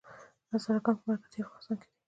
هزاره 0.51 0.79
ګان 0.85 0.95
په 0.99 1.05
مرکزي 1.09 1.39
افغانستان 1.41 1.75
کې 1.81 1.87
دي؟ 1.89 1.95